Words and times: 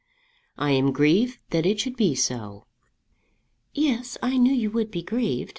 "I 0.57 0.71
am 0.71 0.93
grieved 0.93 1.37
that 1.51 1.63
it 1.67 1.79
should 1.79 1.95
be 1.95 2.15
so." 2.15 2.65
"Yes, 3.75 4.17
I 4.23 4.35
knew 4.39 4.51
you 4.51 4.71
would 4.71 4.89
be 4.89 5.03
grieved. 5.03 5.49